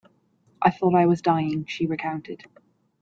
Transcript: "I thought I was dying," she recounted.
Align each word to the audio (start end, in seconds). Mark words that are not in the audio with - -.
"I 0.63 0.71
thought 0.71 0.95
I 0.95 1.05
was 1.05 1.21
dying," 1.21 1.65
she 1.67 1.85
recounted. 1.85 2.45